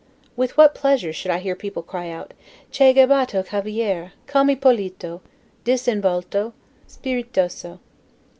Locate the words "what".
0.57-0.73